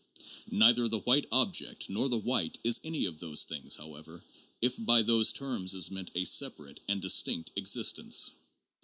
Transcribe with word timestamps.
Neither 0.49 0.87
the 0.87 0.97
white 1.01 1.27
object 1.31 1.87
nor 1.87 2.09
the 2.09 2.17
white 2.17 2.57
is 2.63 2.79
any 2.83 3.05
of 3.05 3.19
those 3.19 3.43
things, 3.43 3.75
however, 3.75 4.23
if 4.59 4.83
by 4.83 5.03
those 5.03 5.31
terms 5.31 5.75
is 5.75 5.91
meant 5.91 6.09
a 6.15 6.25
separate 6.25 6.79
and 6.87 6.99
distinct 6.99 7.51
existence. 7.55 8.31